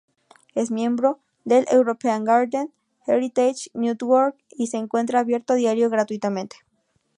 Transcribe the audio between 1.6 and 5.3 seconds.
European Garden Heritage Network y se encuentra